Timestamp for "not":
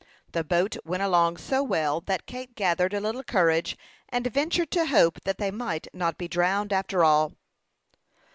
5.93-6.17